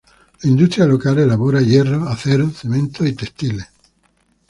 La 0.41 0.49
industria 0.49 0.87
local 0.87 1.19
elabora 1.19 1.61
hierro, 1.61 2.09
acero, 2.09 2.49
cemento 2.49 3.05
y 3.05 3.13
textiles. 3.13 3.67